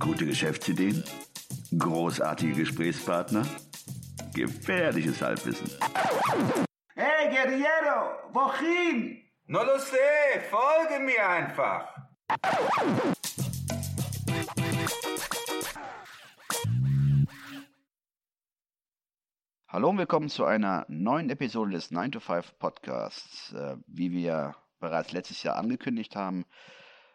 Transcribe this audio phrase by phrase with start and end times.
[0.00, 1.04] Gute Geschäftsideen?
[1.78, 3.44] Großartige Gesprächspartner?
[4.32, 5.70] Gefährliches Halbwissen.
[6.94, 9.20] Hey, Guerriero, wohin?
[9.46, 11.94] No lo sé, folge mir einfach.
[19.68, 23.52] Hallo und willkommen zu einer neuen Episode des 9 to 5 Podcasts.
[23.52, 26.46] Äh, wie wir bereits letztes Jahr angekündigt haben,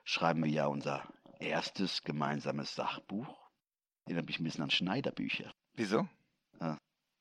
[0.03, 1.03] schreiben wir ja unser
[1.39, 3.35] erstes gemeinsames Sachbuch.
[4.05, 5.53] Erinnert mich ein bisschen an Schneiderbücher.
[5.73, 6.07] Wieso?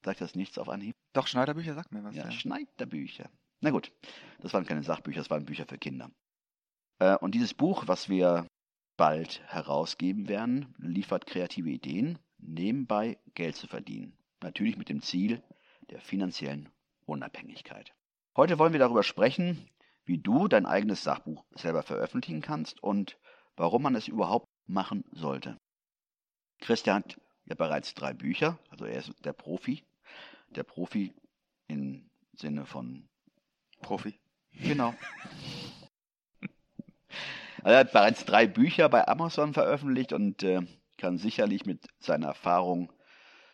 [0.04, 0.94] Sagt das nichts auf Anhieb?
[1.14, 2.14] Doch, Schneiderbücher, sag mir was.
[2.14, 3.30] Ja, Schneiderbücher.
[3.60, 3.90] Na gut,
[4.40, 6.10] das waren keine Sachbücher, das waren Bücher für Kinder.
[6.98, 8.46] Äh, Und dieses Buch, was wir
[8.98, 14.18] bald herausgeben werden, liefert kreative Ideen, nebenbei Geld zu verdienen.
[14.42, 15.42] Natürlich mit dem Ziel
[15.90, 16.68] der finanziellen
[17.06, 17.94] Unabhängigkeit.
[18.36, 19.70] Heute wollen wir darüber sprechen,
[20.04, 23.18] wie du dein eigenes Sachbuch selber veröffentlichen kannst und
[23.56, 25.58] warum man es überhaupt machen sollte.
[26.60, 29.84] Christian hat ja bereits drei Bücher, also er ist der Profi.
[30.50, 31.14] Der Profi
[31.68, 33.08] im Sinne von
[33.80, 34.18] Profi.
[34.52, 34.94] Genau.
[37.64, 40.60] Er hat bereits drei Bücher bei Amazon veröffentlicht und äh,
[40.98, 42.92] kann sicherlich mit seiner Erfahrung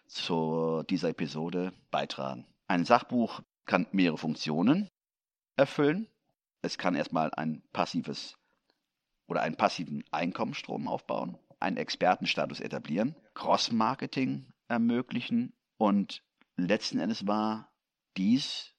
[0.09, 2.45] zu dieser Episode beitragen.
[2.67, 4.91] Ein Sachbuch kann mehrere Funktionen
[5.57, 6.09] erfüllen.
[6.61, 8.37] Es kann erstmal ein passives
[9.31, 16.23] oder einen passiven Einkommensstrom aufbauen, einen Expertenstatus etablieren, Cross-Marketing ermöglichen und
[16.57, 17.71] letzten Endes war
[18.17, 18.75] dies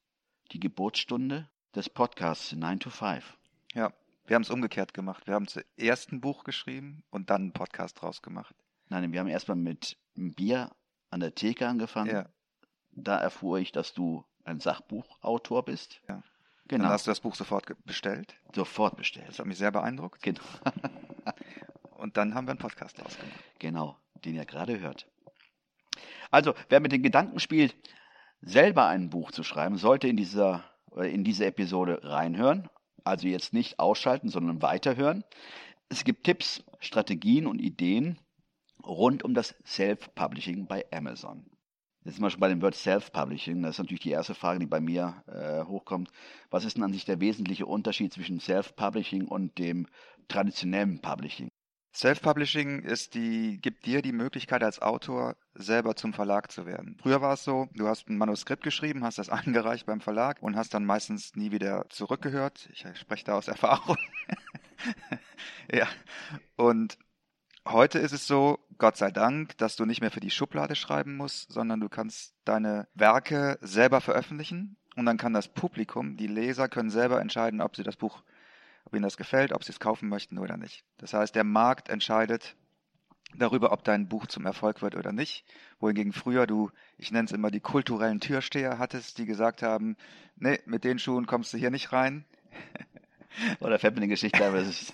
[0.52, 3.38] die Geburtsstunde des Podcasts 9 to 5.
[3.74, 3.94] Ja,
[4.26, 5.26] wir haben es umgekehrt gemacht.
[5.26, 8.54] Wir haben zuerst ein Buch geschrieben und dann einen Podcast draus gemacht.
[8.90, 10.70] Nein, wir haben erstmal mit einem Bier
[11.10, 12.12] an der Theke angefangen.
[12.14, 12.30] Ja.
[12.92, 16.02] Da erfuhr ich, dass du ein Sachbuchautor bist.
[16.10, 16.24] Ja.
[16.68, 16.84] Genau.
[16.84, 18.36] Dann hast du das Buch sofort bestellt.
[18.56, 19.28] Sofort bestellt.
[19.28, 20.22] Das hat mich sehr beeindruckt.
[20.22, 20.42] Genau.
[21.98, 23.40] Und dann haben wir einen Podcast draus gemacht.
[23.60, 25.08] genau, den ihr gerade hört.
[26.32, 27.76] Also, wer mit den Gedanken spielt,
[28.42, 30.64] selber ein Buch zu schreiben, sollte in dieser
[30.96, 32.70] äh, in diese Episode reinhören.
[33.04, 35.24] Also jetzt nicht ausschalten, sondern weiterhören.
[35.90, 38.20] Es gibt Tipps, Strategien und Ideen
[38.84, 41.46] rund um das Self-Publishing bei Amazon.
[42.04, 43.62] Jetzt sind wir schon bei dem Wort Self-Publishing.
[43.62, 46.10] Das ist natürlich die erste Frage, die bei mir äh, hochkommt.
[46.50, 49.86] Was ist denn an sich der wesentliche Unterschied zwischen Self-Publishing und dem
[50.28, 51.50] traditionellen Publishing?
[51.94, 52.88] Self-Publishing
[53.62, 56.98] gibt dir die Möglichkeit als Autor selber zum Verlag zu werden.
[57.02, 60.56] Früher war es so, du hast ein Manuskript geschrieben, hast das eingereicht beim Verlag und
[60.56, 62.70] hast dann meistens nie wieder zurückgehört.
[62.72, 63.98] Ich spreche da aus Erfahrung.
[65.72, 65.88] ja.
[66.56, 66.98] Und
[67.68, 71.16] heute ist es so, Gott sei Dank, dass du nicht mehr für die Schublade schreiben
[71.16, 76.68] musst, sondern du kannst deine Werke selber veröffentlichen und dann kann das Publikum, die Leser
[76.68, 78.24] können selber entscheiden, ob sie das Buch
[78.86, 80.84] ob ihnen das gefällt, ob sie es kaufen möchten oder nicht.
[80.98, 82.56] Das heißt, der Markt entscheidet
[83.36, 85.46] darüber, ob dein Buch zum Erfolg wird oder nicht.
[85.80, 89.96] Wohingegen früher du, ich nenne es immer die kulturellen Türsteher hattest, die gesagt haben,
[90.36, 92.26] nee, mit den Schuhen kommst du hier nicht rein.
[93.62, 94.94] Oder fällt mir eine Geschichte aber das ist,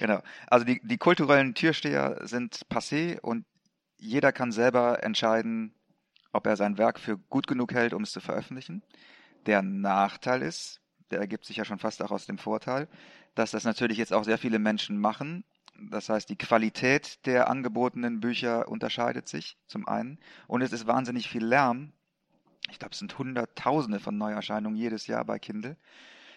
[0.00, 0.22] Genau.
[0.46, 3.44] Also die, die kulturellen Türsteher sind passé und
[3.96, 5.74] jeder kann selber entscheiden,
[6.32, 8.82] ob er sein Werk für gut genug hält, um es zu veröffentlichen.
[9.46, 12.88] Der Nachteil ist, der ergibt sich ja schon fast auch aus dem Vorteil,
[13.34, 15.44] dass das natürlich jetzt auch sehr viele Menschen machen.
[15.90, 21.28] Das heißt, die Qualität der angebotenen Bücher unterscheidet sich zum einen und es ist wahnsinnig
[21.28, 21.92] viel Lärm.
[22.70, 25.76] Ich glaube, es sind Hunderttausende von Neuerscheinungen jedes Jahr bei Kindle.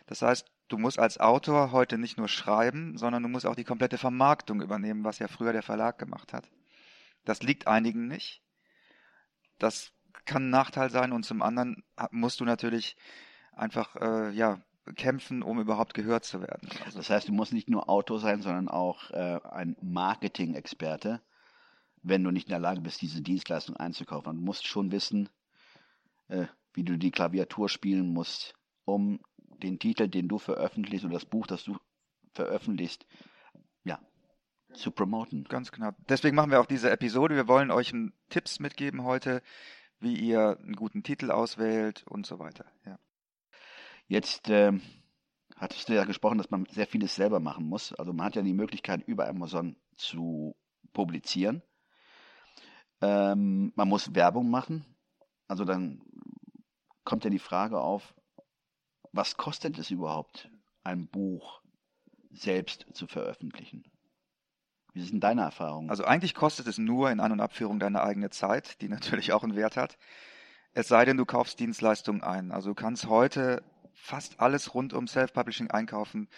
[0.08, 3.64] Das heißt, du musst als Autor heute nicht nur schreiben, sondern du musst auch die
[3.64, 6.50] komplette Vermarktung übernehmen, was ja früher der Verlag gemacht hat.
[7.26, 8.42] Das liegt einigen nicht.
[9.60, 9.92] Das
[10.26, 12.98] kann ein Nachteil sein und zum anderen musst du natürlich
[13.52, 14.62] einfach äh, ja
[14.96, 16.70] kämpfen, um überhaupt gehört zu werden.
[16.86, 21.22] Also, das heißt, du musst nicht nur Autor sein, sondern auch äh, ein Marketing-Experte,
[22.04, 24.36] wenn du nicht in der Lage bist, diese Dienstleistung einzukaufen.
[24.36, 25.30] Du musst schon wissen,
[26.30, 28.54] äh, wie du die Klaviatur spielen musst,
[28.86, 29.20] um
[29.64, 31.78] den Titel, den du veröffentlichst oder das Buch, das du
[32.34, 33.06] veröffentlichst,
[33.84, 34.00] ja,
[34.74, 35.44] zu promoten.
[35.46, 35.92] Ganz genau.
[36.10, 37.36] Deswegen machen wir auch diese Episode.
[37.36, 37.94] Wir wollen euch
[38.30, 39.42] Tipps mitgeben heute,
[40.00, 42.66] wie ihr einen guten Titel auswählt und so weiter.
[42.86, 43.00] Ja.
[44.08, 44.82] Jetzt ähm,
[45.56, 47.94] hattest du ja gesprochen, dass man sehr vieles selber machen muss.
[47.94, 50.56] Also man hat ja die Möglichkeit, über Amazon zu
[50.94, 51.62] publizieren.
[53.02, 54.86] Ähm, man muss Werbung machen.
[55.48, 56.02] Also dann
[57.04, 58.14] kommt ja die Frage auf,
[59.18, 60.50] was kostet es überhaupt,
[60.84, 61.62] ein Buch
[62.32, 63.84] selbst zu veröffentlichen?
[64.94, 65.90] Wie sind deine Erfahrungen?
[65.90, 69.44] Also eigentlich kostet es nur in An- und Abführung deine eigene Zeit, die natürlich auch
[69.44, 69.98] einen Wert hat.
[70.74, 72.52] Es sei denn, du kaufst Dienstleistungen ein.
[72.52, 76.30] Also du kannst heute fast alles rund um Self-Publishing einkaufen,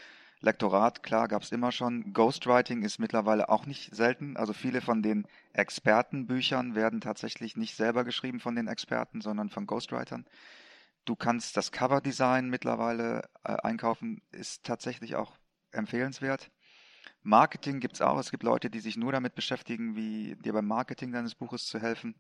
[0.41, 2.13] Lektorat, klar, gab es immer schon.
[2.13, 4.37] Ghostwriting ist mittlerweile auch nicht selten.
[4.37, 9.67] Also viele von den Expertenbüchern werden tatsächlich nicht selber geschrieben von den Experten, sondern von
[9.67, 10.25] Ghostwritern.
[11.05, 15.37] Du kannst das Coverdesign mittlerweile äh, einkaufen, ist tatsächlich auch
[15.71, 16.51] empfehlenswert.
[17.21, 18.17] Marketing gibt es auch.
[18.17, 21.79] Es gibt Leute, die sich nur damit beschäftigen, wie dir beim Marketing deines Buches zu
[21.79, 22.15] helfen.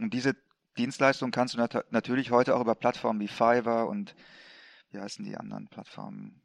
[0.00, 0.36] Und diese
[0.76, 4.14] Dienstleistung kannst du nat natürlich heute auch über Plattformen wie Fiverr und
[4.90, 6.40] wie heißen die anderen Plattformen?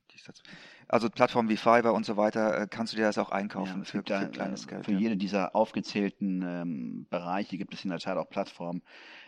[0.87, 3.81] Also Plattformen wie Fiverr und so weiter, äh, kannst du dir das auch einkaufen Ja,
[3.81, 4.85] es für, gibt da, für kleines äh, Geld.
[4.85, 4.99] Für ja.
[4.99, 8.81] jede dieser aufgezählten ähm, Bereiche gibt es in der Tat auch Plattformen.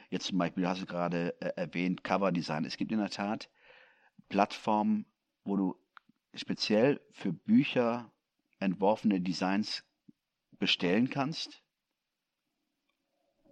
[0.10, 2.66] Jetzt zum Beispiel hast du gerade äh, erwähnt Coverdesign.
[2.66, 3.50] Es gibt in der Tat
[4.30, 5.06] Plattformen,
[5.44, 5.76] wo du
[6.34, 8.12] speziell für Bücher
[8.60, 9.84] entworfene Designs
[10.52, 11.64] bestellen kannst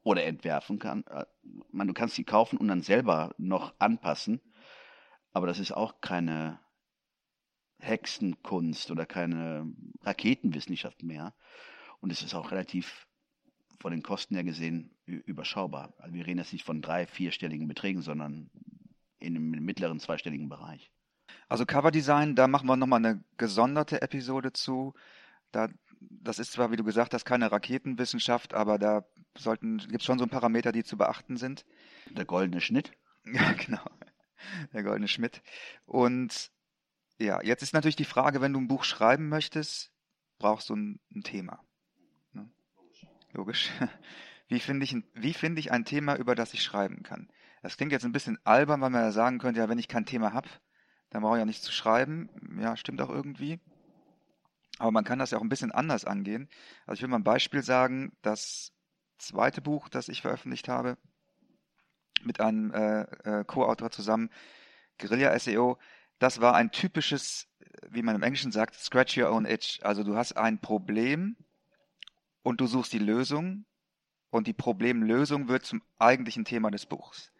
[0.03, 1.05] oder entwerfen kann.
[1.07, 1.25] Äh,
[1.71, 4.41] Man, du kannst die kaufen und dann selber noch anpassen,
[5.31, 6.59] aber das ist auch keine
[7.79, 11.35] Hexenkunst oder keine Raketenwissenschaft mehr.
[11.99, 13.07] Und es ist auch relativ
[13.79, 15.93] von den Kosten her gesehen überschaubar.
[15.97, 18.49] Also wir reden jetzt nicht von drei, vierstelligen Beträgen, sondern
[19.19, 20.91] in einem mittleren zweistelligen Bereich.
[21.47, 24.93] Also Coverdesign, da machen wir nochmal eine gesonderte Episode zu.
[25.51, 25.69] Da,
[25.99, 29.05] das ist zwar, wie du gesagt hast, keine Raketenwissenschaft, aber da
[29.37, 31.65] sollten, gibt es schon so ein Parameter, die zu beachten sind.
[32.09, 32.91] Der goldene Schnitt.
[33.25, 33.89] Ja, genau.
[34.73, 35.41] Der goldene Schmidt.
[35.85, 36.51] Und
[37.17, 39.93] ja, jetzt ist natürlich die Frage, wenn du ein Buch schreiben möchtest,
[40.39, 41.63] brauchst du ein, ein Thema.
[42.33, 42.51] Ne?
[43.31, 43.69] Logisch.
[44.53, 47.27] Wie finde ich, ein- wie ich ein Thema, über das ich schreiben kann?
[47.63, 50.05] Das klingt jetzt ein bisschen albern, weil man ja sagen könnte, ja, wenn ich kein
[50.05, 50.47] Thema habe,
[51.09, 52.29] dann brauche ich ja nichts zu schreiben.
[52.59, 53.59] Ja, stimmt auch irgendwie.
[54.77, 56.49] Aber man kann das ja auch ein bisschen anders angehen.
[56.85, 58.15] Also ich will mal ein Beispiel sagen.
[58.21, 58.73] Das
[59.17, 60.99] zweite Buch, das ich veröffentlicht habe,
[62.21, 64.29] mit einem äh, äh, Co-Autor zusammen,
[64.99, 65.79] Guerilla SEO,
[66.19, 67.47] das war ein typisches,
[67.89, 69.79] wie man im Englischen sagt, Scratch Your Own Itch.
[69.81, 71.37] Also du hast ein Problem
[72.43, 73.65] und du suchst die Lösung
[74.33, 77.31] und die Problemlösung wird zum eigentlichen Thema des Buchs.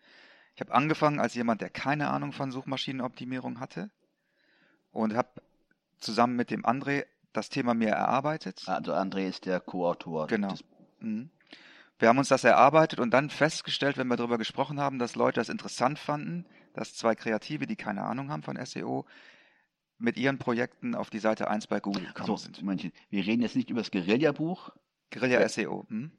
[0.54, 3.90] Ich habe angefangen als jemand, der keine Ahnung von Suchmaschinenoptimierung hatte
[4.92, 5.42] und habe
[5.98, 8.62] zusammen mit dem André das Thema mir erarbeitet.
[8.68, 10.28] Also André ist der Co-Autor.
[10.28, 10.54] Genau.
[11.00, 11.32] Mhm.
[11.98, 15.40] Wir haben uns das erarbeitet und dann festgestellt, wenn wir darüber gesprochen haben, dass Leute
[15.40, 16.46] das interessant fanden,
[16.76, 19.08] dass zwei Kreative, die keine Ahnung haben von SEO,
[19.98, 22.62] mit ihren Projekten auf die Seite 1 bei Google gekommen So, sind.
[22.62, 22.92] Momentchen.
[23.10, 24.70] Wir reden jetzt nicht über das Guerilla-Buch,
[25.10, 25.50] Guerilla Ja.
[25.50, 25.88] SEO.
[25.90, 26.12] Hm?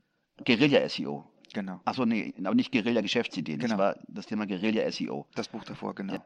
[0.44, 1.30] Guerilla-SEO.
[1.52, 1.80] Genau.
[1.84, 3.60] Achso, nee, aber nicht Guerilla-Geschäftsideen.
[3.60, 3.82] Das Genau.
[3.82, 5.26] war das Thema Guerilla-SEO.
[5.34, 6.14] Das Buch davor, genau.
[6.14, 6.24] Ja.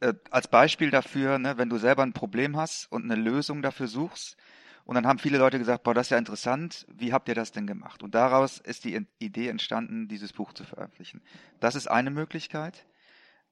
[0.00, 3.88] Äh, als Beispiel dafür, ne, wenn du selber ein Problem hast und eine Lösung dafür
[3.88, 4.36] suchst,
[4.84, 7.50] und dann haben viele Leute gesagt, boah, das ist ja interessant, wie habt ihr das
[7.50, 8.04] denn gemacht?
[8.04, 11.22] Und daraus ist die Idee entstanden, dieses Buch zu veröffentlichen.
[11.58, 12.86] Das ist eine Möglichkeit.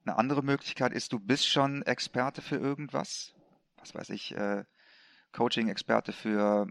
[0.07, 3.35] Eine andere Möglichkeit ist, du bist schon Experte für irgendwas.
[3.79, 4.63] Was weiß ich, äh,
[5.33, 6.69] Coaching-Experte für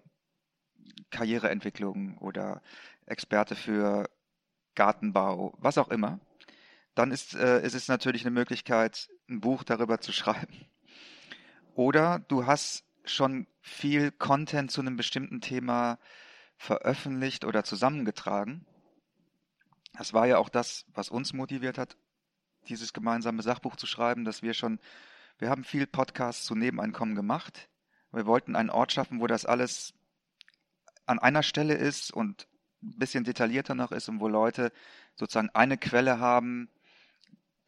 [1.09, 2.61] Karriereentwicklung oder
[3.05, 4.09] Experte für
[4.75, 6.19] Gartenbau, was auch immer.
[6.95, 10.67] Dann ist, äh, ist es natürlich eine Möglichkeit, ein Buch darüber zu schreiben.
[11.75, 15.97] Oder du hast schon viel Content zu einem bestimmten Thema
[16.57, 18.65] veröffentlicht oder zusammengetragen.
[19.93, 21.97] Das war ja auch das, was uns motiviert hat,
[22.69, 24.79] dieses gemeinsame Sachbuch zu schreiben, dass wir schon,
[25.37, 27.69] wir haben viel Podcasts zu Nebeneinkommen gemacht.
[28.11, 29.93] Wir wollten einen Ort schaffen, wo das alles
[31.05, 32.47] an einer Stelle ist und
[32.81, 34.71] ein bisschen detaillierter noch ist und wo Leute
[35.15, 36.69] sozusagen eine Quelle haben,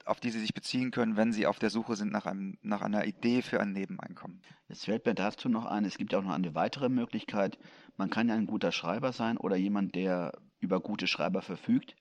[0.06, 2.82] auf die sie sich beziehen können, wenn sie auf der Suche sind nach, einem, nach
[2.82, 4.42] einer Idee für ein Nebeneinkommen.
[4.68, 7.58] Jetzt fällt mir dazu noch ein, es gibt ja auch noch eine weitere Möglichkeit.
[7.98, 11.96] Man kann ja ein guter Schreiber sein oder jemand, der über gute Schreiber verfügt,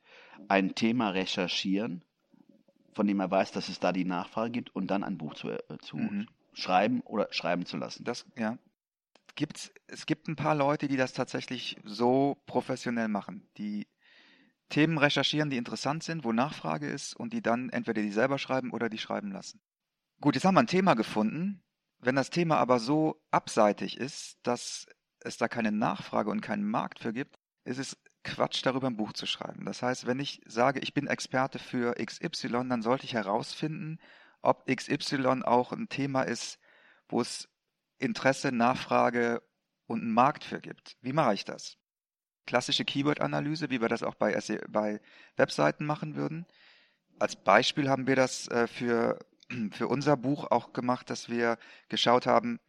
[0.48, 2.02] ein Thema recherchieren,
[2.92, 5.48] von dem er weiß, dass es da die Nachfrage gibt und dann ein Buch zu,
[5.50, 6.26] äh, zu Mhm.
[6.52, 8.04] schreiben oder schreiben zu lassen.
[8.04, 8.58] Das, ja.
[9.36, 13.88] Gibt's, es gibt ein paar Leute, die das tatsächlich so professionell machen, die
[14.68, 18.70] Themen recherchieren, die interessant sind, wo Nachfrage ist und die dann entweder die selber schreiben
[18.70, 19.60] oder die schreiben lassen.
[20.20, 21.62] Gut, jetzt haben wir ein Thema gefunden.
[21.98, 24.86] Wenn das Thema aber so abseitig ist, dass
[25.20, 29.12] es da keine Nachfrage und keinen Markt für gibt, ist es Quatsch, darüber ein Buch
[29.12, 29.64] zu schreiben.
[29.64, 33.98] Das heißt, wenn ich sage, ich bin Experte für XY, dann sollte ich herausfinden,
[34.42, 36.58] ob XY auch ein Thema ist,
[37.08, 37.48] wo es
[38.04, 39.42] Interesse, Nachfrage
[39.86, 40.96] und einen Markt für gibt.
[41.00, 41.76] Wie mache ich das?
[42.46, 45.00] Klassische Keyword-Analyse, wie wir das auch bei, SE bei
[45.36, 46.46] Webseiten machen würden.
[47.18, 49.18] Als Beispiel haben wir das äh, für,
[49.72, 51.58] für unser Buch auch gemacht, dass wir
[51.88, 52.60] geschaut haben,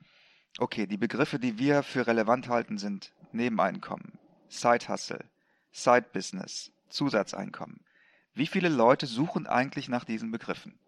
[0.60, 4.18] okay, die Begriffe, die wir für relevant halten, sind Nebeneinkommen,
[4.50, 5.26] Side-Hustle,
[5.72, 7.82] Side-Business, Zusatzeinkommen.
[8.34, 10.80] Wie viele Leute suchen eigentlich nach diesen Begriffen?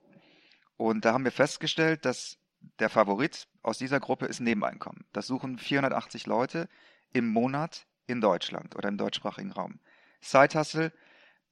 [0.78, 2.38] Und da haben wir festgestellt, dass
[2.80, 5.06] der Favorit aus dieser Gruppe ist Nebeneinkommen.
[5.14, 6.70] Das suchen 480 Leute
[7.14, 9.80] im Monat in Deutschland oder im deutschsprachigen Raum.
[10.22, 10.92] Side Hustle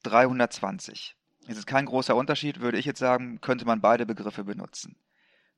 [0.02, 1.16] 320.
[1.48, 4.96] Es ist kein großer Unterschied, würde ich jetzt sagen, könnte man beide Begriffe benutzen.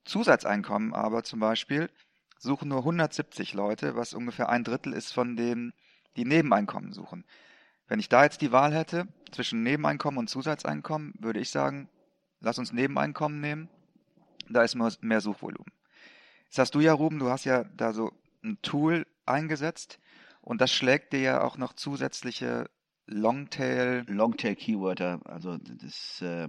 [0.04, 1.90] Zusatzeinkommen aber zum Beispiel
[2.38, 5.72] suchen nur 170 Leute, was ungefähr ein Drittel ist von denen,
[6.16, 7.24] die Nebeneinkommen suchen.
[7.86, 11.88] Wenn ich da jetzt die Wahl hätte zwischen Nebeneinkommen und Zusatzeinkommen, würde ich sagen,
[12.40, 13.68] lass uns Nebeneinkommen nehmen.
[14.50, 15.72] Da ist mehr Suchvolumen.
[16.48, 18.12] Das hast du ja, Ruben, du hast ja da so
[18.42, 19.98] ein Tool eingesetzt
[20.40, 22.70] und das schlägt dir ja auch noch zusätzliche
[23.06, 24.04] Longtail.
[24.08, 26.48] Longtail Keywörter, also das äh,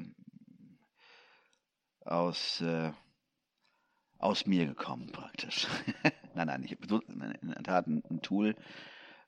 [2.02, 2.92] aus, äh,
[4.18, 5.68] aus mir gekommen praktisch.
[6.36, 7.02] nein, nein, ich habe
[7.42, 8.56] in der Tat ein, ein Tool,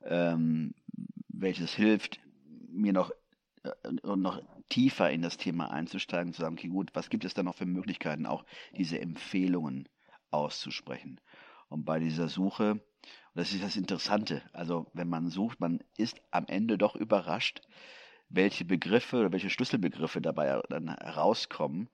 [0.04, 0.74] ähm,
[1.28, 2.20] welches hilft,
[2.70, 3.12] mir noch
[3.64, 3.72] äh,
[4.16, 7.56] noch tiefer in das Thema einzusteigen, zu sagen, okay, gut, was gibt es da noch
[7.56, 9.88] für Möglichkeiten, auch diese Empfehlungen
[10.32, 11.20] auszusprechen.
[11.70, 12.82] Und bei dieser Suche, und
[13.36, 17.62] das ist das Interessante, also wenn man sucht, man ist am Ende doch überrascht,
[18.30, 21.90] welche Begriffe oder welche Schlüsselbegriffe dabei dann herauskommen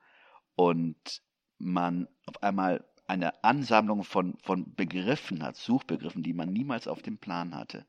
[0.56, 1.22] und
[1.58, 7.18] man auf einmal eine Ansammlung von, von Begriffen hat, Suchbegriffen, die man niemals auf dem
[7.18, 7.86] Plan hatte.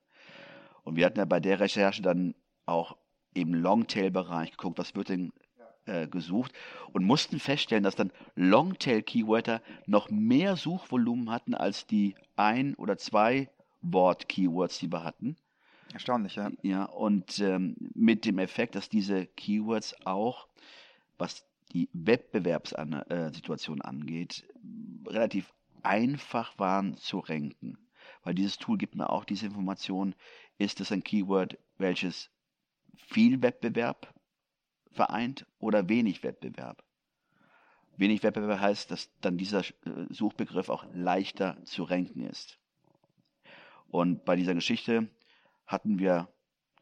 [0.85, 2.35] Und wir hatten ja bei der Recherche dann
[2.66, 2.97] auch
[3.35, 5.32] im Longtail-Bereich geguckt, was wird denn
[5.87, 6.52] äh, gesucht
[6.92, 13.49] und mussten feststellen, dass dann Longtail-Keywörter noch mehr Suchvolumen hatten als die ein- oder zwei
[13.82, 15.37] Wort-Keywords, die wir hatten.
[15.92, 16.50] Erstaunlich, ja.
[16.62, 20.47] Ja, und ähm, mit dem Effekt, dass diese Keywords auch,
[21.16, 24.47] was die Wettbewerbssituation angeht,
[25.06, 27.78] relativ einfach waren zu ranken.
[28.25, 30.14] Weil dieses Tool gibt mir auch diese Information,
[30.58, 32.30] ist es ein Keyword, welches
[33.07, 34.12] viel Wettbewerb
[34.90, 36.85] vereint oder wenig Wettbewerb?
[37.97, 42.59] Wenig Wettbewerb heißt, dass dann dieser äh, Suchbegriff auch leichter zu ranken ist.
[43.88, 45.09] Und bei dieser Geschichte
[45.67, 46.28] hatten wir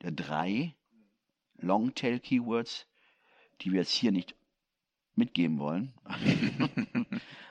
[0.00, 0.74] drei
[1.58, 2.86] Longtail-Keywords,
[3.60, 4.34] die wir jetzt hier nicht
[5.14, 5.94] mitgeben wollen,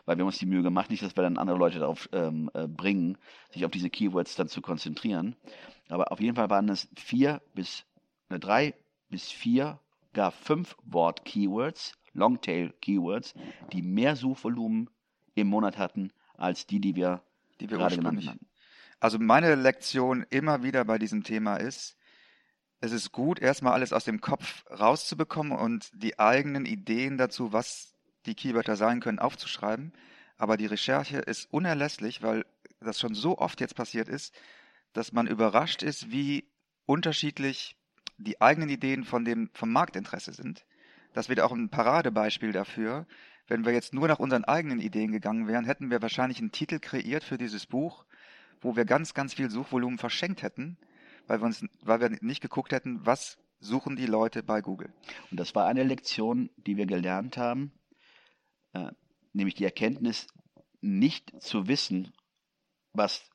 [0.06, 2.52] weil wir haben uns die Mühe gemacht, nicht, dass wir dann andere Leute darauf ähm,
[2.54, 3.18] äh, bringen,
[3.50, 5.36] sich auf diese Keywords dann zu konzentrieren.
[5.90, 7.86] Aber auf jeden Fall waren es vier bis
[8.30, 8.74] äh, drei
[9.10, 9.80] bis vier,
[10.14, 13.34] gar fünf Wort-Keywords, Longtail-Keywords,
[13.72, 14.90] die mehr Suchvolumen
[15.36, 17.22] im Monat hatten als die, die wir,
[17.60, 18.48] die wir gerade genannt haben.
[19.00, 21.98] Also meine Lektion immer wieder bei diesem Thema ist,
[22.80, 27.94] es ist gut, erstmal alles aus dem Kopf rauszubekommen und die eigenen Ideen dazu, was
[28.26, 29.94] die Keywörter sein können, aufzuschreiben.
[30.38, 32.46] Aber die Recherche ist unerlässlich, weil
[32.80, 34.34] das schon so oft jetzt passiert ist,
[34.94, 36.46] dass man überrascht ist, wie
[36.86, 37.78] unterschiedlich
[38.18, 40.66] die eigenen Ideen von dem, vom Marktinteresse sind.
[41.14, 43.08] Das wäre auch ein Paradebeispiel dafür.
[43.48, 46.80] Wenn wir jetzt nur nach unseren eigenen Ideen gegangen wären, hätten wir wahrscheinlich einen Titel
[46.80, 48.06] kreiert für dieses Buch,
[48.62, 50.78] wo wir ganz, ganz viel Suchvolumen verschenkt hätten,
[51.28, 54.94] weil wir, uns, weil wir nicht geguckt hätten, was suchen die Leute bei Google.
[55.32, 57.72] Und das war eine Lektion, die wir gelernt haben,
[58.74, 58.92] äh,
[59.34, 60.28] nämlich die Erkenntnis,
[60.82, 62.14] nicht zu wissen,
[62.94, 63.30] was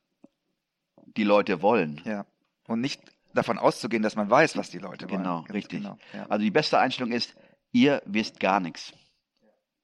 [1.17, 2.01] die Leute wollen.
[2.05, 2.27] Ja.
[2.67, 3.01] Und nicht
[3.35, 5.45] davon auszugehen, dass man weiß, was die Leute genau, wollen.
[5.45, 5.83] Genau, richtig.
[5.83, 6.27] Genau, ja.
[6.29, 7.35] Also die beste Einstellung ist,
[7.73, 8.93] ihr wisst gar nichts.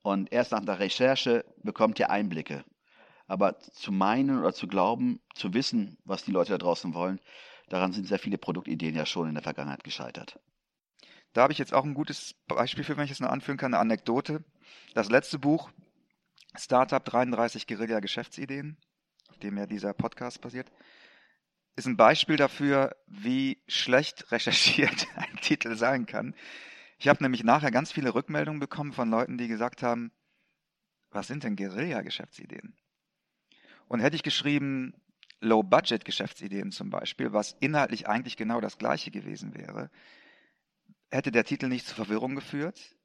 [0.03, 2.65] Und erst nach der Recherche bekommt ihr Einblicke.
[3.27, 7.21] Aber zu meinen oder zu glauben, zu wissen, was die Leute da draußen wollen,
[7.69, 10.39] daran sind sehr viele Produktideen ja schon in der Vergangenheit gescheitert.
[11.33, 13.75] Da habe ich jetzt auch ein gutes Beispiel für, wenn ich es noch anführen kann,
[13.75, 14.45] eine Anekdote.
[14.95, 15.71] Das letzte Buch,
[16.57, 18.79] Startup 33 Guerilla Geschäftsideen,
[19.29, 20.71] auf dem ja dieser Podcast basiert,
[21.77, 26.35] ist ein Beispiel dafür, wie schlecht recherchiert ein Titel sein kann.
[26.99, 30.11] Ich habe nämlich nachher ganz viele Rückmeldungen bekommen von Leuten, die gesagt haben,
[31.11, 32.75] was sind denn Guerilla-Geschäftsideen?
[33.89, 34.95] Und hätte ich geschrieben,
[35.41, 39.91] Low-Budget-Geschäftsideen zum Beispiel, was inhaltlich eigentlich genau das gleiche gewesen wäre,
[41.11, 42.97] hätte der Titel nicht zur Verwirrung geführt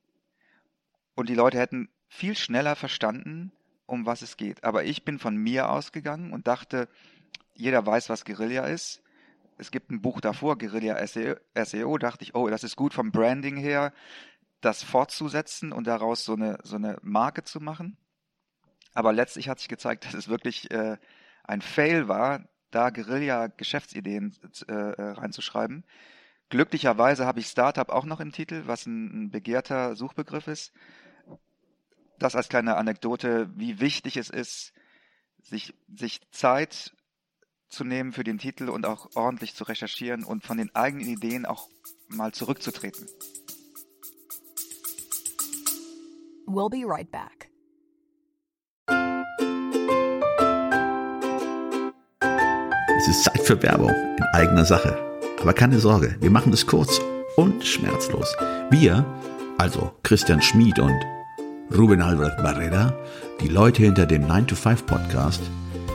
[1.16, 3.52] und die Leute hätten viel schneller verstanden,
[3.86, 4.64] um was es geht.
[4.64, 6.88] Aber ich bin von mir ausgegangen und dachte,
[7.54, 9.02] jeder weiß, was Guerilla ist.
[9.58, 13.12] Es gibt ein Buch davor, Guerilla SEO, SEO, dachte ich, oh, das ist gut vom
[13.12, 13.94] Branding her,
[14.62, 17.98] das fortzusetzen und daraus so eine, so eine Marke zu machen.
[18.94, 20.98] Aber letztlich hat sich gezeigt, dass es wirklich äh,
[21.44, 24.34] ein Fail war, da Guerilla-Geschäftsideen
[24.68, 25.84] äh, äh, reinzuschreiben.
[26.50, 30.74] Glücklicherweise habe ich Startup auch noch im Titel, was ein, ein begehrter Suchbegriff ist.
[32.20, 34.74] Das als kleine Anekdote, wie wichtig es ist,
[35.42, 36.94] sich, sich Zeit
[37.72, 41.46] zu nehmen für den Titel und auch ordentlich zu recherchieren und von den eigenen Ideen
[41.46, 41.70] auch
[42.08, 43.08] mal zurückzutreten.
[46.46, 47.50] We'll be right back.
[52.98, 54.96] Es ist Zeit für Werbung in eigener Sache.
[55.42, 57.02] Aber keine Sorge, wir machen es kurz
[57.36, 58.36] und schmerzlos.
[58.70, 59.06] Wir,
[59.58, 61.00] also Christian Schmid und
[61.76, 62.94] Ruben Albrecht Barreda,
[63.40, 65.42] die Leute hinter dem 9-to-5-Podcast,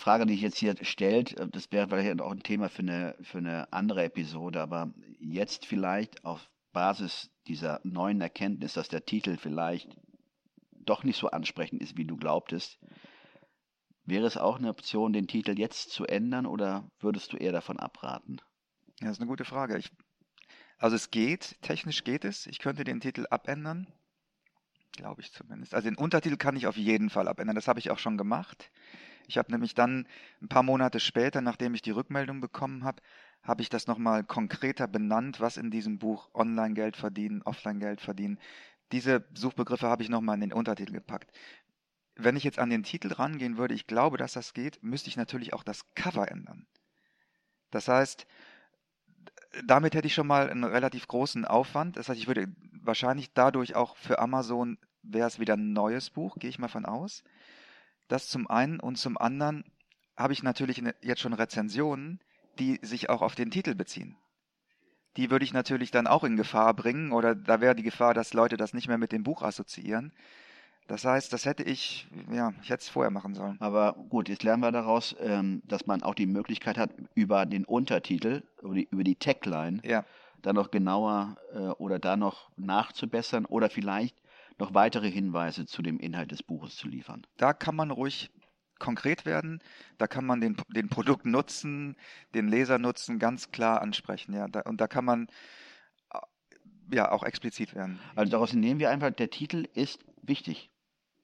[0.00, 3.16] Frage, die ich jetzt hier stellt, äh, das wäre vielleicht auch ein Thema für eine,
[3.20, 9.36] für eine andere Episode, aber jetzt vielleicht auf Basis dieser neuen Erkenntnis, dass der Titel
[9.36, 9.96] vielleicht
[10.72, 12.78] doch nicht so ansprechend ist, wie du glaubtest,
[14.04, 17.78] wäre es auch eine Option, den Titel jetzt zu ändern oder würdest du eher davon
[17.78, 18.40] abraten?
[19.00, 19.78] Ja, das ist eine gute Frage.
[19.78, 19.90] Ich,
[20.78, 22.46] also es geht, technisch geht es.
[22.46, 23.86] Ich könnte den Titel abändern.
[24.92, 25.74] Glaube ich zumindest.
[25.74, 27.54] Also den Untertitel kann ich auf jeden Fall abändern.
[27.54, 28.70] Das habe ich auch schon gemacht.
[29.26, 30.08] Ich habe nämlich dann
[30.42, 33.00] ein paar Monate später, nachdem ich die Rückmeldung bekommen habe,
[33.42, 38.38] habe ich das nochmal konkreter benannt, was in diesem Buch Online-Geld verdienen, Offline-Geld verdienen.
[38.92, 41.30] Diese Suchbegriffe habe ich nochmal in den Untertitel gepackt.
[42.16, 45.16] Wenn ich jetzt an den Titel rangehen würde, ich glaube, dass das geht, müsste ich
[45.16, 46.66] natürlich auch das Cover ändern.
[47.70, 48.26] Das heißt,
[49.64, 51.96] damit hätte ich schon mal einen relativ großen Aufwand.
[51.96, 52.48] Das heißt, ich würde
[52.82, 56.84] wahrscheinlich dadurch auch für Amazon wäre es wieder ein neues Buch, gehe ich mal von
[56.84, 57.24] aus.
[58.08, 59.64] Das zum einen und zum anderen
[60.16, 62.20] habe ich natürlich jetzt schon Rezensionen,
[62.58, 64.16] die sich auch auf den Titel beziehen.
[65.16, 68.34] Die würde ich natürlich dann auch in Gefahr bringen oder da wäre die Gefahr, dass
[68.34, 70.12] Leute das nicht mehr mit dem Buch assoziieren.
[70.90, 73.56] Das heißt, das hätte ich, ja, ich hätte es vorher machen sollen.
[73.60, 77.64] Aber gut, jetzt lernen wir daraus, ähm, dass man auch die Möglichkeit hat, über den
[77.64, 80.04] Untertitel, über die, über die Tagline, Ja,
[80.42, 84.20] da noch genauer äh, oder da noch nachzubessern oder vielleicht
[84.58, 87.24] noch weitere Hinweise zu dem Inhalt des Buches zu liefern.
[87.36, 88.28] da kann man ruhig
[88.80, 89.62] konkret werden.
[89.96, 91.94] Da kann man den, den Produkt nutzen,
[92.34, 94.34] den Leser nutzen, ganz klar ansprechen.
[94.34, 95.28] Ja, da, und da kann man
[96.12, 98.00] äh, ja auch explizit werden.
[98.16, 100.69] Also daraus nehmen wir einfach, der Titel ist wichtig.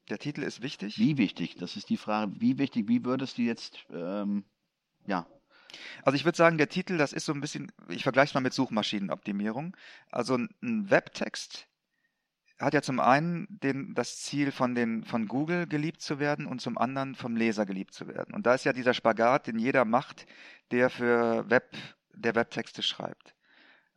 [0.08, 0.98] Der Titel ist wichtig.
[0.98, 1.56] Wie wichtig?
[1.56, 4.44] Das ist die Frage, wie wichtig, wie würdest du jetzt, ähm,
[5.06, 5.26] ja,
[6.04, 8.40] Also ich würde sagen, der Titel, das ist so ein bisschen, ich vergleiche es mal
[8.40, 9.76] mit Suchmaschinenoptimierung.
[10.10, 11.68] Also ein- Webtext
[12.58, 16.60] hat ja zum einen den, das Ziel, von, den, von Google geliebt zu werden und
[16.60, 18.34] zum anderen vom Leser geliebt zu werden.
[18.34, 20.26] Und da ist ja dieser Spagat, den jeder macht,
[20.72, 21.76] der für Web,
[22.14, 23.35] der Webtexte schreibt.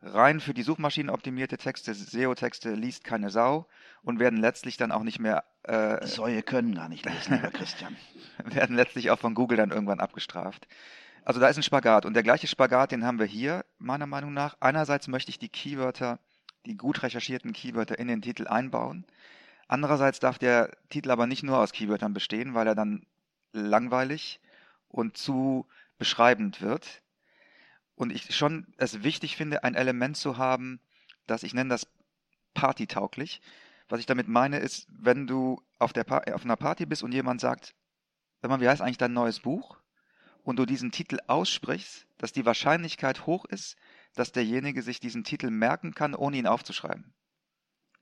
[0.02, 3.66] Rein für die Suchmaschinen optimierte Texte, SEO-Texte liest keine Sau
[4.02, 7.96] und werden letztlich dann auch nicht mehr äh, Säue können gar nicht lesen, lieber Christian.
[8.44, 10.66] werden letztlich auch von Google dann irgendwann abgestraft.
[11.24, 14.32] Also da ist ein Spagat und der gleiche Spagat, den haben wir hier meiner Meinung
[14.32, 14.56] nach.
[14.60, 16.18] Einerseits möchte ich die Keywörter,
[16.64, 19.04] die gut recherchierten Keywörter in den Titel einbauen.
[19.68, 23.04] Andererseits darf der Titel aber nicht nur aus Keywörtern bestehen, weil er dann
[23.52, 24.40] langweilig
[24.88, 25.66] und zu
[25.98, 27.02] beschreibend wird.
[28.00, 30.80] Und ich schon es wichtig finde, ein Element zu haben,
[31.26, 31.86] das ich nenne das
[32.54, 33.42] partytauglich.
[33.90, 37.42] Was ich damit meine, ist, wenn du auf, der auf einer Party bist und jemand
[37.42, 37.74] sagt,
[38.40, 39.76] sag mal, wie heißt eigentlich dein neues Buch?
[40.42, 43.76] Und du diesen Titel aussprichst, dass die Wahrscheinlichkeit hoch ist,
[44.14, 47.12] dass derjenige sich diesen Titel merken kann, ohne ihn aufzuschreiben.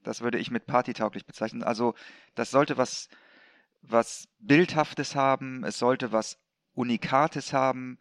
[0.05, 1.65] Das würde ich mit partytauglich bezeichnen.
[1.65, 1.97] Also
[2.37, 3.09] das sollte was,
[3.83, 6.39] was Bildhaftes haben, es sollte was
[6.75, 7.99] Unikates haben,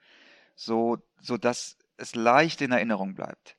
[0.53, 3.57] so, so dass es leicht in Erinnerung bleibt.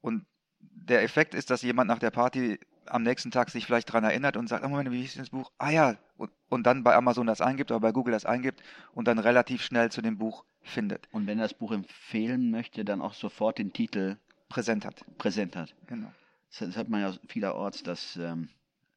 [0.00, 0.26] Und
[0.60, 4.36] der Effekt ist, dass jemand nach der Party am nächsten Tag sich vielleicht daran erinnert
[4.36, 5.52] und sagt, oh Moment, wie hieß das Buch?
[5.58, 9.06] Ah ja, und, und dann bei Amazon das eingibt oder bei Google das eingibt und
[9.06, 13.00] dann relativ schnell zu dem Buch findet, Und wenn er das Buch empfehlen möchte, dann
[13.00, 15.04] auch sofort den Titel präsent hat.
[15.18, 15.74] präsent hat.
[15.86, 16.12] Genau.
[16.50, 18.48] Das, das hat man ja vielerorts, dass ähm,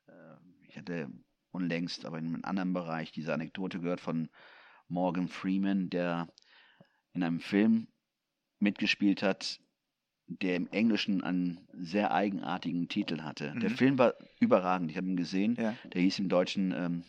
[0.08, 0.12] äh,
[0.68, 1.10] ich hatte
[1.52, 4.30] unlängst, aber in einem anderen Bereich diese Anekdote gehört von
[4.88, 6.28] Morgan Freeman, der
[7.14, 7.88] in einem Film
[8.64, 9.60] mitgespielt hat,
[10.28, 13.54] der im Englischen einen sehr eigenartigen Titel hatte.
[13.62, 13.76] Der Mhm.
[13.76, 15.56] Film war überragend, ich habe ihn gesehen.
[15.60, 15.76] Ja.
[15.94, 17.04] Der hieß im Deutschen, ähm,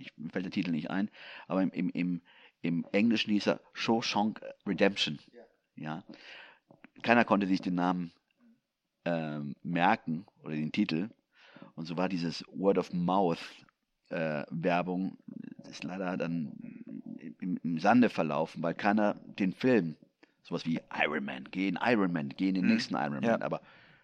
[0.00, 1.10] ich, fällt der Titel nicht ein,
[1.46, 2.22] aber im, im, im,
[2.62, 5.18] im Englischen hieß er Shawshank Redemption.
[5.76, 6.02] Ja.
[7.02, 8.12] Keiner konnte sich den Namen
[9.04, 11.10] ähm, merken oder den Titel.
[11.74, 13.40] Und so war dieses Word of Mouth
[14.08, 15.18] äh, Werbung
[15.70, 16.52] ist leider dann
[17.40, 19.96] im, im Sande verlaufen, weil keiner den Film,
[20.44, 22.72] sowas wie Iron Man, geh in Iron Man, geh in den Mhm.
[22.72, 23.32] nächsten Iron Ja.
[23.32, 23.60] Man, aber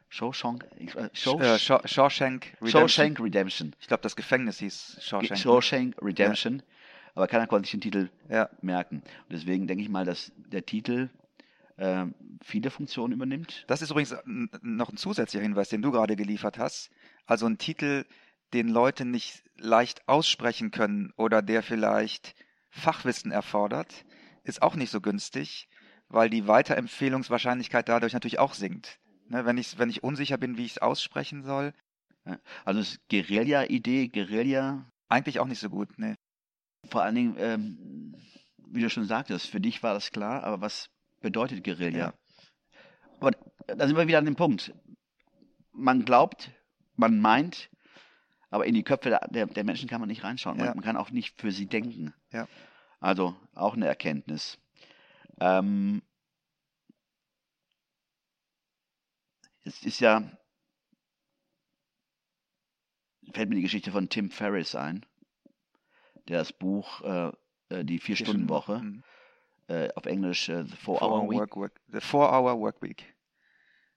[0.09, 2.69] Shawshank, äh, äh, Shaw- Shawshank Redemption.
[2.71, 3.77] Shawshank Redemption.
[3.81, 5.39] Ich glaube, das Gefängnis hieß Shawshank.
[5.39, 6.63] Shawshank Redemption.
[7.15, 8.49] Aber keiner konnte sich den Titel Ja.
[8.63, 8.97] merken.
[9.05, 11.09] Und deswegen denke ich mal, dass der Titel
[11.83, 13.65] ähm, viele Funktionen übernimmt.
[13.67, 14.15] Das ist übrigens
[14.61, 16.91] noch ein zusätzlicher Hinweis, den du gerade geliefert hast.
[17.25, 18.05] Also ein Titel,
[18.53, 22.35] den Leute nicht leicht aussprechen können oder der vielleicht
[22.69, 24.05] Fachwissen erfordert,
[24.45, 25.70] ist auch nicht so günstig,
[26.11, 28.99] weil die Weiterempfehlungswahrscheinlichkeit dadurch natürlich auch sinkt.
[29.29, 31.73] Ne, wenn, ich, wenn ich unsicher bin, wie ich es aussprechen soll,
[32.65, 35.99] Also Guerilla-Idee, Guerilla, eigentlich auch nicht so gut.
[35.99, 36.17] Ne.
[36.91, 38.15] vor allen Dingen, ähm,
[38.59, 41.99] wie du schon sagtest, für dich war das klar, aber was bedeutet Guerilla?
[41.99, 42.15] Ja.
[43.21, 43.33] Aber
[43.67, 44.73] da sind wir wieder an dem Punkt.
[45.73, 46.51] Man glaubt,
[46.97, 47.71] man meint,
[48.51, 50.57] aber in die Köpfe der, der, Menschen kann man nicht reinschauen.
[50.57, 50.75] Man, Ja.
[50.75, 52.15] man kann auch nicht für sie denken.
[52.33, 52.49] Ja.
[52.99, 54.59] Also auch eine Erkenntnis.
[55.41, 56.03] Ähm,
[59.65, 60.23] es ist ja,
[63.33, 65.05] fällt mir die Geschichte von Tim Ferriss ein,
[66.29, 67.33] der das Buch äh,
[67.71, 69.03] äh, Die Vier-Stunden-Woche, Mhm.
[69.69, 72.83] äh, auf Englisch äh, The Four Four-Hour hour Week, work, work, the four hour work
[72.83, 73.15] week.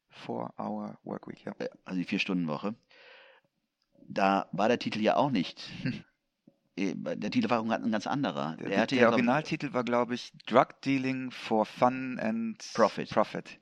[0.10, 1.54] Four hour work week, ja.
[1.60, 2.76] äh, also die Vier-Stunden-Woche,
[4.08, 5.70] da war der Titel ja auch nicht.
[6.76, 8.56] äh, der Titel war ein ganz- anderer.
[8.58, 13.10] Der, Der der ja, Originaltitel war, glaube ich, Drug Dealing for Fun and Profit.
[13.10, 13.60] Profit.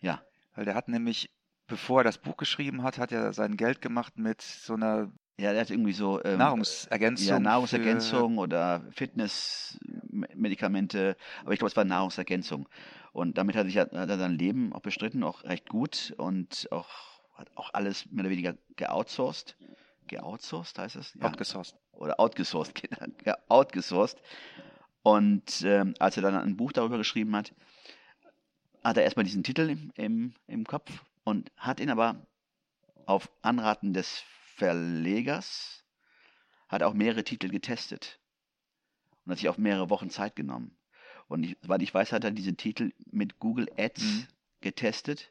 [0.00, 0.22] Ja.
[0.54, 1.30] Weil der hat nämlich,
[1.66, 5.52] bevor er das Buch geschrieben hat, hat er sein Geld gemacht mit so einer ja,
[5.52, 7.28] der hat irgendwie so ähm, Nahrungsergänzung.
[7.28, 12.66] Ja, Nahrungsergänzung oder Fitnessmedikamente, aber ich glaube, es war Nahrungsergänzung.
[13.12, 16.88] Und damit hat, sich, hat er sein Leben auch bestritten, auch recht gut und auch
[17.34, 19.58] hat auch alles mehr oder weniger geoutsourced.
[20.06, 21.10] Geoutsourced heißt es?
[21.10, 21.76] Für, outgesourced.
[21.96, 24.20] Oder outgesourced, genau, ja, outgesourced.
[25.02, 27.54] Und ähm, als er dann ein Buch darüber geschrieben hat,
[28.82, 30.90] hat er erstmal diesen Titel im, im, im Kopf
[31.24, 32.26] und hat ihn aber
[33.06, 34.24] auf Anraten des
[34.56, 35.84] Verlegers,
[36.68, 38.18] hat auch mehrere Titel getestet
[39.24, 40.76] und hat sich auch mehrere Wochen Zeit genommen.
[41.28, 44.26] Und ich, soweit ich weiß, hat er diese Titel mit Google Ads Mhm.
[44.60, 45.30] getestet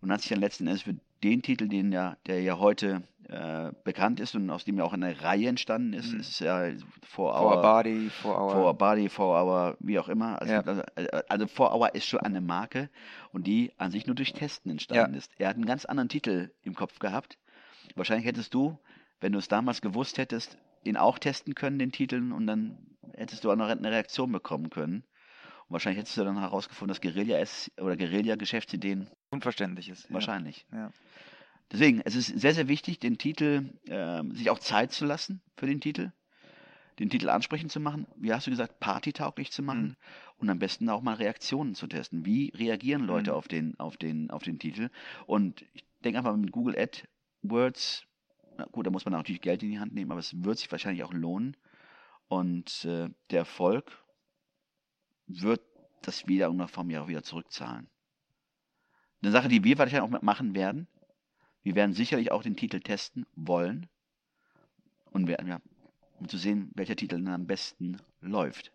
[0.00, 0.96] und hat sich dann letzten Endes für
[1.30, 4.92] den Titel, den ja, der ja heute äh, bekannt ist und aus dem ja auch
[4.92, 6.20] eine Reihe entstanden ist, Mhm.
[6.20, 6.70] es ist ja
[7.02, 8.50] For For Our, our body, for our...
[8.52, 10.40] For Our Body, For Our, wie auch immer.
[10.40, 10.60] Also, Ja.
[10.60, 10.82] also,
[11.28, 12.88] also For Our ist schon eine Marke
[13.32, 15.18] und die an sich nur durch Testen entstanden Ja.
[15.18, 15.32] ist.
[15.38, 17.36] Er hat einen ganz anderen Titel im Kopf gehabt.
[17.96, 18.78] Wahrscheinlich hättest du,
[19.20, 22.78] wenn du es damals gewusst hättest, ihn auch testen können, den Titeln, und dann
[23.14, 25.02] hättest du auch noch eine Reaktion bekommen können.
[25.66, 27.42] Und wahrscheinlich hättest du dann herausgefunden, dass Guerilla
[27.80, 30.12] oder Guerilla-Geschäftsideen Unverständlich ist.
[30.12, 30.66] Wahrscheinlich.
[30.72, 30.92] Ja.
[31.72, 35.66] Deswegen, es ist sehr, sehr wichtig, den Titel, ähm, sich auch Zeit zu lassen für
[35.66, 36.12] den Titel,
[37.00, 39.96] den Titel ansprechend zu machen, wie hast du gesagt, partytauglich zu machen Mhm.
[40.38, 42.24] und am besten auch mal Reaktionen zu testen.
[42.24, 43.36] Wie reagieren Leute Mhm.
[43.36, 44.90] auf, den, auf, den, auf den Titel?
[45.26, 48.06] Und ich denke einfach mit Google AdWords,
[48.58, 50.70] na gut, da muss man natürlich Geld in die Hand nehmen, aber es wird sich
[50.70, 51.56] wahrscheinlich auch lohnen.
[52.28, 53.90] Und äh, der Erfolg
[55.26, 55.60] wird
[56.02, 57.88] das wieder in irgendeiner Form ja auch wieder zurückzahlen.
[59.22, 60.86] Eine Sache, die wir wahrscheinlich auch machen werden,
[61.62, 63.88] wir werden sicherlich auch den Titel testen wollen
[65.10, 65.60] und werden ja,
[66.20, 68.72] um zu sehen, welcher Titel dann am besten läuft.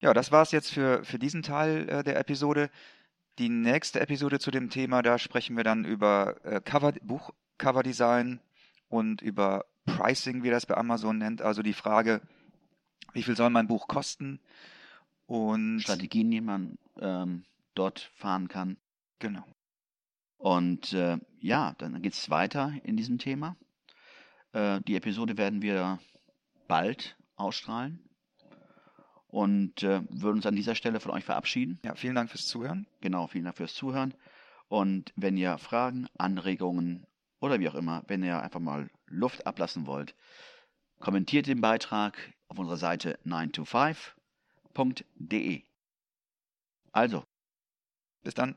[0.00, 2.70] Ja, das war's jetzt für, für diesen Teil äh, der Episode.
[3.38, 8.40] Die nächste Episode zu dem Thema, da sprechen wir dann über äh, Cover, Buchcoverdesign
[8.88, 11.42] und über Pricing, wie das bei Amazon nennt.
[11.42, 12.20] Also die Frage,
[13.12, 14.38] wie viel soll mein Buch kosten?
[15.26, 17.44] Und Strategien, die man ähm,
[17.74, 18.76] dort fahren kann.
[19.18, 19.44] Genau.
[20.36, 23.56] Und äh, ja, dann geht es weiter in diesem Thema.
[24.52, 25.98] Äh, die Episode werden wir
[26.68, 28.08] bald ausstrahlen
[29.26, 31.80] und äh, würden uns an dieser Stelle von euch verabschieden.
[31.84, 32.86] Ja, vielen Dank fürs Zuhören.
[33.00, 34.14] Genau, vielen Dank fürs Zuhören.
[34.68, 37.06] Und wenn ihr Fragen, Anregungen
[37.40, 40.14] oder wie auch immer, wenn ihr einfach mal Luft ablassen wollt,
[40.98, 45.62] kommentiert den Beitrag auf unserer Seite 925.de.
[46.92, 47.24] Also,
[48.22, 48.56] Bis dann.